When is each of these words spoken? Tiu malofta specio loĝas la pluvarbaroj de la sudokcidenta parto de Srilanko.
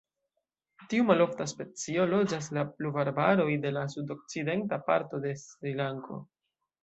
Tiu 0.91 1.03
malofta 1.09 1.45
specio 1.51 2.07
loĝas 2.13 2.47
la 2.59 2.63
pluvarbaroj 2.79 3.47
de 3.67 3.73
la 3.77 3.83
sudokcidenta 3.95 4.81
parto 4.89 5.23
de 5.27 5.35
Srilanko. 5.45 6.19